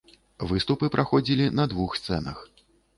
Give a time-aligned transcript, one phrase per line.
[0.51, 2.45] Выступы праходзілі на двух сцэнах.